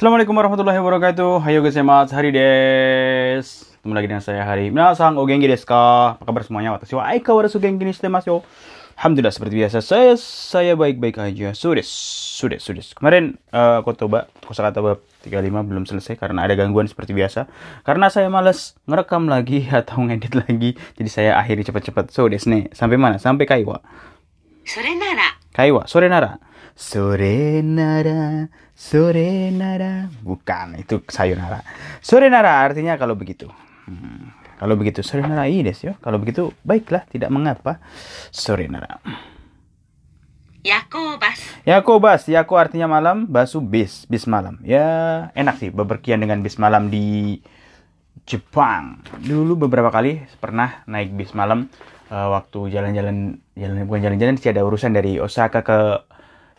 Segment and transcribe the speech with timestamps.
[0.00, 1.44] Assalamualaikum warahmatullahi wabarakatuh.
[1.44, 3.68] Hai Hayo selamat hari des.
[3.68, 4.72] Ketemu lagi dengan saya Hari.
[4.72, 6.16] Minasang, nah, o genki desu ka?
[6.16, 6.72] Apa kabar semuanya?
[6.72, 8.36] Watashi wa aika warasu genki ni shitemasu yo.
[8.96, 11.52] Alhamdulillah seperti biasa saya saya baik-baik aja.
[11.52, 11.84] Sudes,
[12.32, 12.80] sudah, sudah.
[12.96, 17.44] Kemarin uh, aku coba kosakata bab 35 belum selesai karena ada gangguan seperti biasa.
[17.84, 20.80] Karena saya males ngerekam lagi atau ngedit lagi.
[20.96, 22.08] Jadi saya akhiri cepat-cepat.
[22.08, 22.72] Sudes nih.
[22.72, 23.20] Sampai mana?
[23.20, 23.84] Sampai Kaiwa.
[24.64, 25.36] Sore nara.
[25.52, 26.40] Kaiwa, sore nara.
[26.76, 30.08] Sore Nara, Sore Nara.
[30.22, 31.62] Bukan, itu Sayonara.
[32.00, 33.48] Sore Nara artinya kalau begitu.
[33.86, 34.32] Hmm.
[34.60, 35.96] Kalau begitu Sore Nara ini deh yo.
[36.04, 37.80] Kalau begitu baiklah, tidak mengapa.
[38.28, 39.00] Sore Nara.
[40.60, 41.40] Yakobas.
[41.64, 44.60] Yakobas, Yako artinya malam, basu bis, bis malam.
[44.60, 47.40] Ya, enak sih bepergian dengan bis malam di
[48.28, 49.00] Jepang.
[49.24, 51.72] Dulu beberapa kali pernah naik bis malam
[52.12, 55.78] uh, waktu jalan-jalan jalan bukan jalan-jalan sih ada urusan dari Osaka ke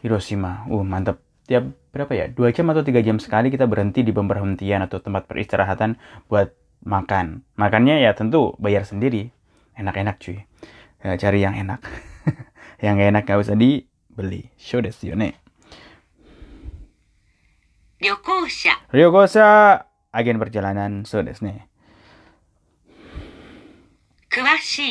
[0.01, 0.65] Hiroshima.
[0.67, 1.21] Uh, mantep.
[1.45, 2.25] Tiap berapa ya?
[2.29, 5.97] Dua jam atau tiga jam sekali kita berhenti di pemberhentian atau tempat peristirahatan
[6.29, 6.53] buat
[6.85, 7.45] makan.
[7.57, 9.29] Makannya ya tentu bayar sendiri.
[9.77, 10.45] Enak-enak cuy.
[11.01, 11.81] Ya, cari yang enak.
[12.83, 14.49] yang gak enak gak usah dibeli.
[14.57, 15.37] Show desu yone.
[18.01, 18.89] Ryokosha.
[18.89, 19.49] Ryokosha.
[20.13, 21.05] Agen perjalanan.
[21.05, 21.69] So desu ne.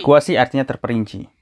[0.05, 1.40] Kuasi artinya terperinci.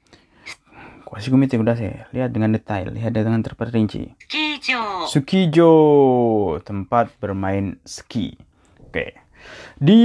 [1.19, 4.15] Shigumi Tegudase, lihat dengan detail, lihat dengan terperinci.
[4.23, 4.83] Sukijo.
[5.11, 5.73] Sukijo,
[6.63, 8.39] tempat bermain ski.
[8.87, 9.19] Oke.
[9.79, 9.99] Di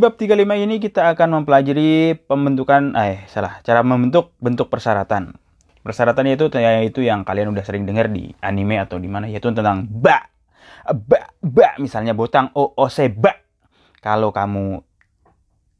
[0.00, 5.36] bab 35 ini kita akan mempelajari pembentukan eh salah, cara membentuk bentuk persyaratan.
[5.84, 9.88] Persyaratan itu yaitu yang kalian udah sering dengar di anime atau di mana yaitu tentang
[9.88, 10.28] ba.
[10.88, 13.36] Ba ba misalnya botang OOC ba.
[14.00, 14.80] Kalau kamu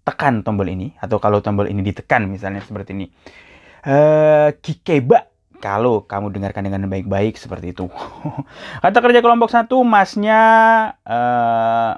[0.04, 3.06] tekan tombol ini atau kalau tombol ini ditekan misalnya seperti ini
[3.88, 5.32] Eh kikeba
[5.64, 7.88] kalau kamu dengarkan dengan baik-baik seperti itu.
[8.84, 10.42] Kata kerja kelompok satu, masnya
[11.08, 11.92] eh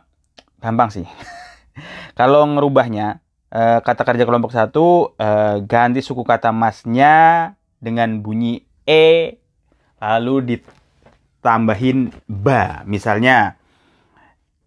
[0.63, 1.07] gampang sih.
[2.19, 9.41] Kalau ngerubahnya, eh, kata kerja kelompok satu eh, ganti suku kata masnya dengan bunyi e,
[9.97, 12.85] lalu ditambahin ba.
[12.85, 13.57] Misalnya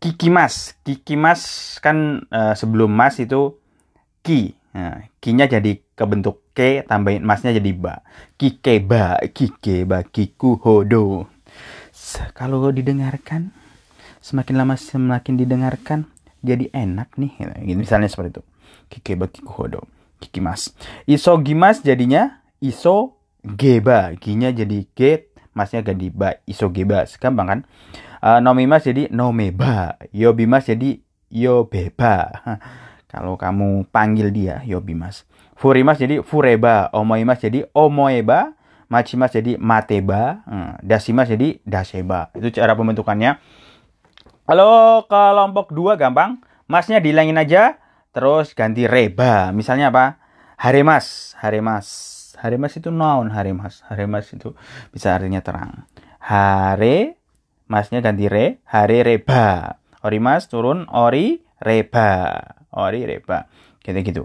[0.02, 3.56] kikimas, kikimas kan eh, sebelum mas itu
[4.26, 4.58] ki.
[4.74, 8.06] Nah, kinya jadi kebentuk ke, tambahin masnya jadi ba.
[8.38, 11.28] Kikeba, kikeba, kiku hodo.
[12.38, 13.50] Kalau didengarkan,
[14.22, 16.06] semakin lama semakin didengarkan,
[16.46, 17.34] jadi enak nih.
[17.66, 18.44] Gitu, misalnya seperti itu.
[18.94, 19.82] Kikeba, kiku hodo.
[20.22, 20.72] Kikimas.
[21.10, 24.16] Isogimas jadinya iso geba.
[24.16, 26.40] Ginya jadi ge, masnya jadi ba.
[26.48, 27.04] Isogeba.
[27.20, 27.60] Gampang kan?
[28.24, 30.00] Eh, nomimas jadi nomeba.
[30.16, 32.32] Yobimas jadi yobeba.
[33.12, 35.28] Kalau kamu panggil dia Yobimas.
[35.64, 36.92] Furimas jadi Fureba.
[36.92, 38.52] Omoimas jadi Omoeba.
[38.92, 40.44] Machimas jadi Mateba.
[40.44, 42.36] Hmm, Dasimas jadi Daseba.
[42.36, 43.40] Itu cara pembentukannya.
[44.44, 46.44] Kalau kelompok 2 gampang.
[46.68, 47.80] Masnya dihilangin aja.
[48.12, 49.56] Terus ganti Reba.
[49.56, 50.20] Misalnya apa?
[50.60, 51.40] Haremas.
[51.40, 51.88] Haremas.
[52.44, 53.32] Haremas itu noun.
[53.32, 53.88] Haremas.
[53.88, 54.52] Haremas itu
[54.92, 55.88] bisa artinya terang.
[56.20, 57.16] Hare.
[57.72, 58.60] Masnya ganti re.
[58.68, 59.80] Hare Reba.
[60.04, 60.92] Orimas turun.
[60.92, 62.36] Ori Reba.
[62.76, 63.48] Ori Reba.
[63.80, 64.24] Gitu gitu.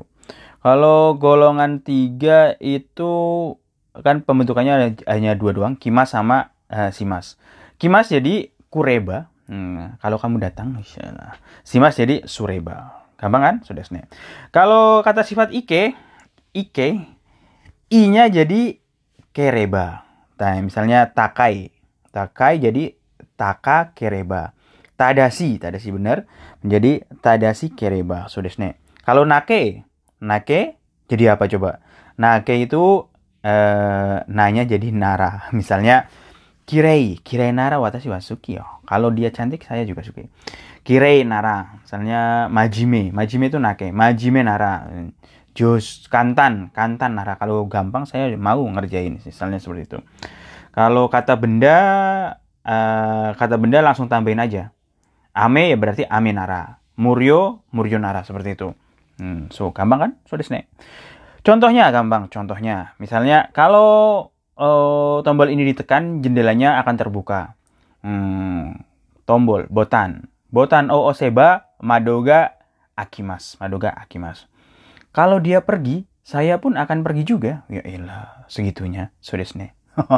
[0.59, 3.13] Kalau golongan tiga itu
[3.95, 7.39] kan pembentukannya hanya dua doang, kimas sama eh, simas.
[7.79, 9.31] Kimas jadi kureba.
[9.49, 10.77] Hmm, kalau kamu datang,
[11.65, 13.09] simas jadi sureba.
[13.17, 13.57] Gampang kan?
[13.65, 14.05] Sudah sini.
[14.53, 15.97] Kalau kata sifat ike,
[16.53, 16.89] ike,
[17.89, 18.77] i-nya jadi
[19.33, 20.05] kereba.
[20.39, 21.73] Nah, misalnya takai.
[22.13, 22.95] Takai jadi
[23.35, 24.53] taka kereba.
[24.99, 26.29] Tadasi, tadasi benar,
[26.61, 28.29] menjadi tadasi kereba.
[28.29, 28.77] Sudah sini.
[29.03, 29.88] Kalau nake,
[30.21, 30.77] nake
[31.09, 31.81] jadi apa coba?
[32.19, 33.09] Nake itu
[33.43, 35.47] eh, nanya jadi nara.
[35.59, 36.07] Misalnya
[36.69, 38.65] kirei, kirei nara watashi wa suki yo.
[38.85, 40.29] Kalau dia cantik saya juga suka.
[40.85, 44.89] Kirei nara, misalnya majime, majime itu nake, majime nara.
[45.53, 47.37] Jos kantan, kantan nara.
[47.37, 49.99] Kalau gampang saya mau ngerjain, misalnya seperti itu.
[50.73, 51.77] Kalau kata benda,
[52.65, 54.73] eh, kata benda langsung tambahin aja.
[55.37, 56.81] Ame ya berarti ame nara.
[56.97, 58.73] Muryo, muryo nara seperti itu.
[59.19, 60.13] Hmm, so gampang kan?
[60.25, 60.71] So desne.
[61.43, 62.95] Contohnya gampang, contohnya.
[63.03, 67.59] Misalnya kalau eh, tombol ini ditekan, jendelanya akan terbuka.
[68.03, 68.87] Hmm,
[69.27, 70.31] tombol botan.
[70.49, 72.57] Botan o oseba madoga
[72.97, 73.59] akimas.
[73.61, 74.47] Madoga akimas.
[75.13, 77.67] Kalau dia pergi, saya pun akan pergi juga.
[77.67, 79.11] Ya elah, segitunya.
[79.19, 79.75] So desne.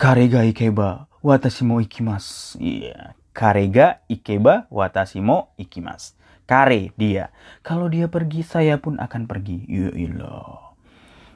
[0.00, 2.60] Kare ga ikeba watashi mo ikimasu.
[2.60, 6.14] Iya, kare ga ikeba watashi mo ikimasu.
[6.46, 7.32] Kare dia.
[7.64, 9.64] Kalau dia pergi, saya pun akan pergi.
[9.66, 10.76] Ya ilah.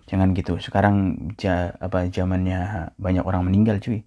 [0.09, 0.57] Jangan gitu.
[0.61, 4.05] Sekarang ja, apa zamannya banyak orang meninggal cuy.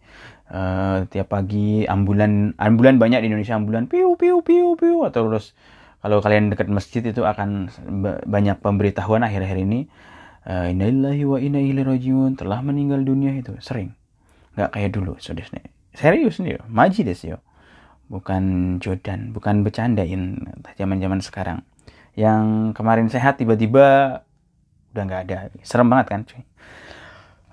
[0.51, 5.55] eh, tiap pagi ambulan ambulan banyak di Indonesia ambulan piu piu piu piu atau terus
[6.03, 7.71] kalau kalian dekat masjid itu akan
[8.03, 9.87] ba- banyak pemberitahuan akhir-akhir ini
[10.47, 13.95] eh, innalillahi wa inna ilaihi rajiun telah meninggal dunia itu sering
[14.59, 15.31] nggak kayak dulu so
[15.95, 17.39] serius nih yo maji desu yo
[18.11, 20.43] bukan jodan bukan bercandain
[20.75, 21.63] zaman-zaman sekarang.
[22.19, 24.19] Yang kemarin sehat tiba-tiba
[24.91, 25.37] udah nggak ada.
[25.63, 26.43] Serem banget kan cuy?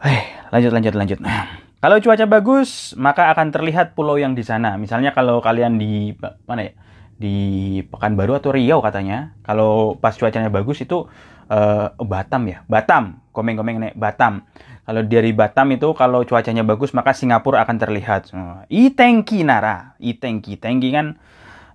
[0.03, 1.19] Eh lanjut lanjut lanjut.
[1.83, 4.75] Kalau cuaca bagus maka akan terlihat pulau yang di sana.
[4.75, 6.11] Misalnya kalau kalian di
[6.43, 6.75] mana ya?
[7.19, 7.35] Di
[7.87, 11.07] Pekanbaru atau Riau katanya kalau pas cuacanya bagus itu
[11.47, 12.67] eh, Batam ya?
[12.67, 13.23] Batam.
[13.31, 14.43] Komeng-komeng nek Batam
[14.89, 18.33] kalau dari Batam itu kalau cuacanya bagus maka Singapura akan terlihat.
[18.33, 19.93] Oh, Itenki nara.
[20.01, 21.21] Itenki Tenki kan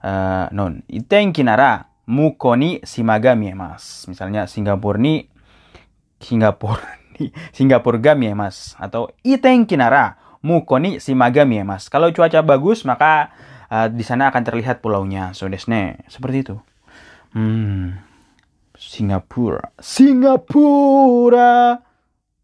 [0.01, 0.81] eh, non.
[0.89, 5.30] Itenki nara muko ni shimaga miemas misalnya Singapura ni
[6.18, 12.81] Singapura ni Singapura ga miemas atau Itenki nara muko ni shimaga miemas kalau cuaca bagus
[12.81, 13.30] maka
[13.69, 15.38] eh, di sana akan terlihat pulaunya.
[15.38, 16.01] So desu ne.
[16.09, 16.57] seperti itu.
[17.38, 17.94] Hmm.
[18.74, 19.69] Singapura.
[19.77, 21.77] Singapura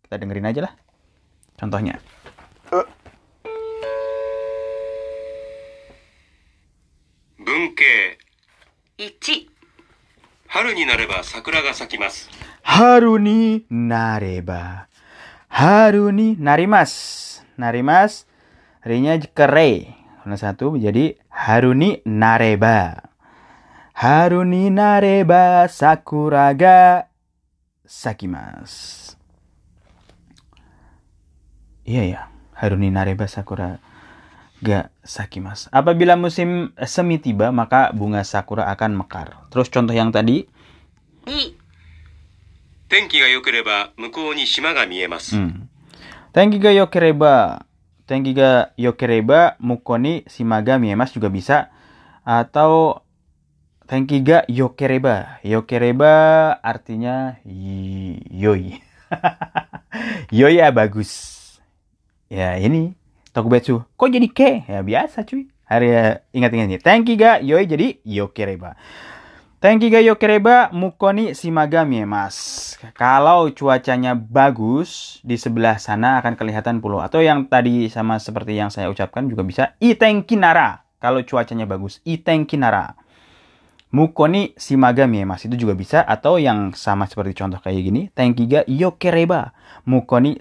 [0.09, 0.73] kita dengerin aja lah
[1.59, 1.99] contohnya
[7.45, 8.19] 文系
[8.99, 9.47] 1、
[10.49, 12.31] 春になれば桜が咲きます
[12.65, 14.89] haru ni nareba
[15.53, 18.25] haru ni narimas narimas
[18.81, 19.93] rinya kere
[20.25, 23.13] karena satu jadi haru ni nareba
[23.93, 27.13] haru ni nareba sakura ga
[27.85, 29.13] sakimas
[31.90, 32.22] Iya ya,
[32.54, 33.82] Haruni Nareba Sakura
[34.62, 35.66] ga sakimas.
[35.74, 39.50] Apabila musim semi tiba, maka bunga sakura akan mekar.
[39.50, 40.46] Terus contoh yang tadi.
[42.90, 45.34] Tenki ga yokereba, mukou ni shima ga miemasu.
[45.34, 45.66] Hmm.
[46.30, 47.66] Tenki ga yokereba,
[48.06, 51.58] tenki ga yokereba, mukou ni shima ga miemasu juga bisa.
[52.22, 53.02] Atau
[53.90, 55.42] tenki ga yokereba.
[55.42, 56.12] Yokereba
[56.62, 57.42] artinya
[58.30, 58.78] yoi.
[60.38, 61.29] yoi ya bagus.
[62.30, 62.94] Ya ini
[63.34, 63.86] Tokubetsu.
[63.98, 64.66] Kok jadi ke?
[64.66, 65.50] Ya biasa cuy.
[65.70, 66.82] Hari ya, ingat-ingat nih.
[66.82, 68.74] Tenki ga yoi jadi yokereba.
[69.62, 72.74] Tenki ga yokereba mukoni shimaga miemas.
[72.98, 77.02] Kalau cuacanya bagus, di sebelah sana akan kelihatan pulau.
[77.02, 80.86] Atau yang tadi sama seperti yang saya ucapkan juga bisa itenki nara.
[80.98, 82.98] Kalau cuacanya bagus, itenki nara.
[83.90, 88.62] Mukoni shimaga miemas itu juga bisa atau yang sama seperti contoh kayak gini, tenki ga
[88.70, 89.54] yokereba
[89.90, 90.38] mukoni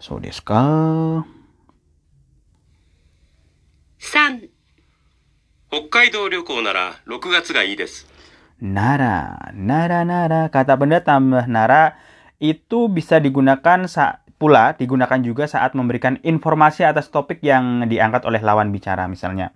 [0.00, 0.62] So desu ka?
[4.00, 4.48] 3、
[5.68, 8.08] 北海道旅行なら6月がいいです
[8.60, 10.52] Nara, nara, nara.
[10.52, 11.96] Kata benda tambah nara
[12.36, 18.40] itu bisa digunakan saat pula digunakan juga saat memberikan informasi atas topik yang diangkat oleh
[18.40, 19.52] lawan bicara misalnya.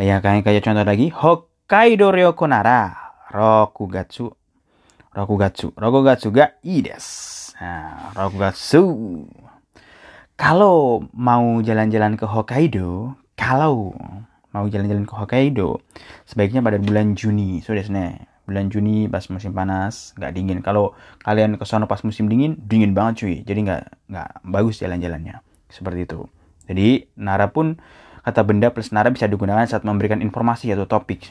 [0.00, 2.96] Ya kayak kayak contoh lagi Hokkaido ryoko nara
[3.32, 4.32] rokugatsu
[5.12, 7.56] rokugatsu rokugatsu ga ii desu.
[7.60, 8.80] Nah, rokugatsu.
[10.37, 13.97] Kalau mau jalan-jalan ke Hokkaido, kalau
[14.53, 15.81] mau jalan-jalan ke Hokkaido,
[16.29, 17.65] sebaiknya pada bulan Juni.
[17.65, 18.29] So desu ne.
[18.45, 20.61] Bulan Juni pas musim panas, nggak dingin.
[20.61, 20.93] Kalau
[21.25, 23.35] kalian ke sana pas musim dingin, dingin banget cuy.
[23.41, 25.41] Jadi nggak nggak bagus jalan-jalannya.
[25.73, 26.29] Seperti itu.
[26.69, 27.81] Jadi nara pun
[28.21, 31.25] kata benda plus nara bisa digunakan saat memberikan informasi atau topik.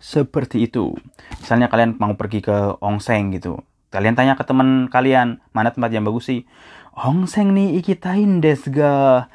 [0.00, 0.96] Seperti itu.
[1.36, 3.60] Misalnya kalian mau pergi ke Ongseng gitu.
[3.92, 6.48] Kalian tanya ke teman kalian, mana tempat yang bagus sih?
[6.92, 9.26] Ongseng ni ikitain desu ga.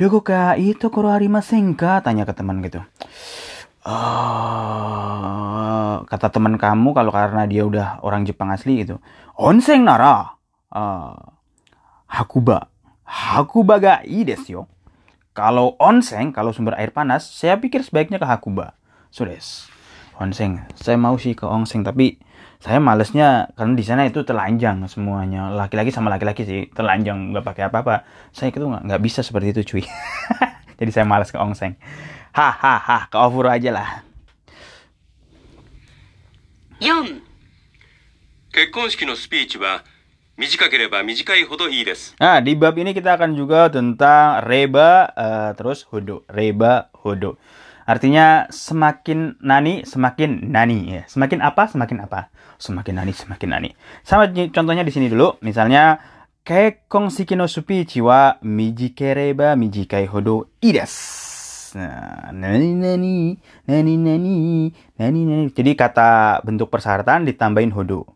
[0.00, 2.00] Doko ka itu koro arimasen ka?
[2.00, 2.80] Tanya ke teman gitu.
[3.84, 5.14] "Ah,"
[6.08, 8.98] kata teman kamu kalau karena dia udah orang Jepang asli gitu.
[9.36, 10.40] Onsen nara.
[10.74, 11.38] ah,
[12.10, 12.66] hakuba.
[13.06, 14.66] Hakuba ga ii desu yo.
[15.34, 18.78] Kalau onsen, kalau sumber air panas, saya pikir sebaiknya ke Hakuba.
[19.10, 19.66] So des.
[20.14, 20.62] Onsen.
[20.78, 22.22] Saya mau sih ke Onsen, tapi
[22.63, 25.47] saya malesnya karena di sana itu telanjang semuanya.
[25.47, 28.03] Laki-laki sama laki-laki sih telanjang nggak pakai apa-apa.
[28.35, 29.83] Saya itu nggak nggak bisa seperti itu cuy.
[30.79, 31.79] Jadi saya malas ke Onsen.
[32.35, 33.89] Hahaha, ke Ofuro aja lah.
[36.79, 37.19] 4、
[38.55, 39.83] 結婚式のスピーチは
[40.37, 46.23] 短ければ短いほどいいです Nah, di bab ini kita akan juga tentang reba eh, terus hodo.
[46.31, 47.35] Reba hodo.
[47.84, 51.02] Artinya semakin nani semakin nani ya.
[51.04, 52.32] Semakin apa semakin apa.
[52.56, 53.70] Semakin nani semakin nani.
[54.04, 55.36] Sama contohnya di sini dulu.
[55.44, 56.00] Misalnya
[56.44, 58.00] kekong shiki no speech
[58.40, 60.96] mijikereba mijikai hodo ides.
[61.74, 63.36] Nah, nani nani
[63.66, 64.36] nani nani
[64.96, 65.44] nani nani.
[65.52, 68.08] Jadi kata bentuk persyaratan ditambahin hodo.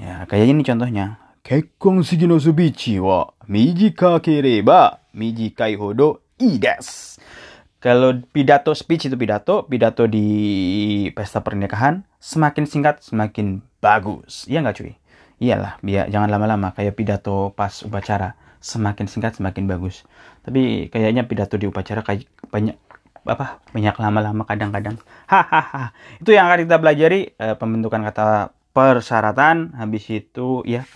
[0.00, 1.30] Ya, kayak ini contohnya.
[1.42, 3.32] kekong shiki no speech wa
[5.14, 7.18] mijikai hodo ides.
[7.80, 14.44] Kalau pidato speech itu pidato, pidato di pesta pernikahan semakin singkat semakin bagus.
[14.44, 14.92] Iya nggak cuy?
[15.40, 20.04] Iyalah, biar jangan lama-lama kayak pidato pas upacara semakin singkat semakin bagus.
[20.44, 22.76] Tapi kayaknya pidato di upacara kayak banyak
[23.24, 25.00] apa banyak lama-lama kadang-kadang.
[25.32, 25.96] Hahaha.
[26.20, 30.86] Itu yang akan kita pelajari e, pembentukan kata persyaratan habis itu ya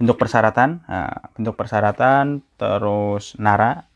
[0.00, 3.86] bentuk persyaratan ah, bentuk persyaratan terus nara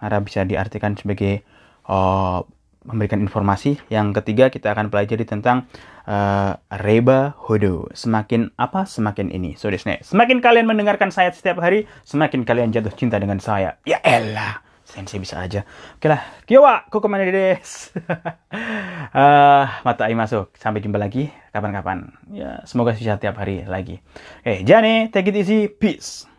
[0.00, 1.44] nara bisa diartikan sebagai
[1.90, 2.40] eh,
[2.86, 3.76] memberikan informasi.
[3.92, 5.68] Yang ketiga kita akan pelajari tentang
[6.06, 7.90] eh, reba hodo.
[7.92, 9.58] Semakin apa semakin ini.
[9.58, 10.00] So desu ne.
[10.00, 13.76] semakin kalian mendengarkan saya setiap hari semakin kalian jatuh cinta dengan saya.
[13.84, 15.62] Ya elah sensei bisa aja.
[15.98, 16.22] Oke lah.
[16.46, 17.90] Kiwa kokomane desu.
[19.10, 20.54] Eh, mata ai masuk.
[20.54, 22.14] Sampai jumpa lagi kapan-kapan.
[22.30, 23.98] Ya semoga bisa tiap hari lagi.
[24.46, 25.66] Eh jane take it easy.
[25.66, 26.29] Peace